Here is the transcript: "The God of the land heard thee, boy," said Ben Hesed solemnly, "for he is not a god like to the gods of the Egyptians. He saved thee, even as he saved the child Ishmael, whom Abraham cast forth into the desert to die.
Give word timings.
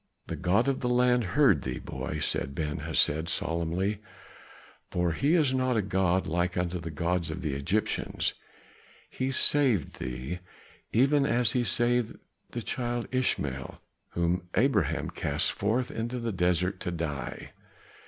"The 0.25 0.35
God 0.35 0.67
of 0.67 0.79
the 0.79 0.89
land 0.89 1.23
heard 1.37 1.61
thee, 1.61 1.77
boy," 1.77 2.17
said 2.17 2.55
Ben 2.55 2.79
Hesed 2.79 3.29
solemnly, 3.29 4.01
"for 4.89 5.11
he 5.11 5.35
is 5.35 5.53
not 5.53 5.77
a 5.77 5.83
god 5.83 6.25
like 6.25 6.53
to 6.53 6.79
the 6.79 6.89
gods 6.89 7.29
of 7.29 7.41
the 7.43 7.53
Egyptians. 7.53 8.33
He 9.11 9.29
saved 9.29 9.99
thee, 9.99 10.39
even 10.91 11.27
as 11.27 11.51
he 11.51 11.63
saved 11.63 12.15
the 12.49 12.63
child 12.63 13.09
Ishmael, 13.11 13.79
whom 14.13 14.49
Abraham 14.55 15.11
cast 15.11 15.51
forth 15.51 15.91
into 15.91 16.17
the 16.19 16.31
desert 16.31 16.79
to 16.79 16.89
die. 16.89 17.51